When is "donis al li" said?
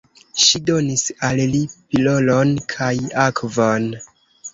0.69-1.59